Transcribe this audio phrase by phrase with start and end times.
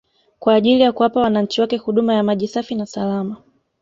[0.39, 3.37] kwa ajili ya kuwapa wananchi wake huduma ya maji safi na salama